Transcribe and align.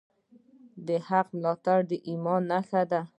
د 0.87 0.89
حق 1.07 1.27
ملاتړ 1.37 1.79
د 1.89 1.91
ایمان 2.09 2.41
نښه 2.51 2.81
ده. 2.91 3.01